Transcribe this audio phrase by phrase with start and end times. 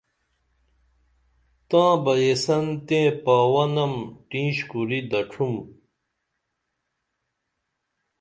[1.69, 3.93] تاں بہ یسن تیں پاوہ نم
[4.29, 5.53] ٹینش کُری دڇُھم